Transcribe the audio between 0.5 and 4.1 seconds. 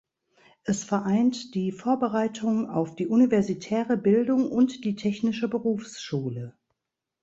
Es vereint die Vorbereitung auf die universitäre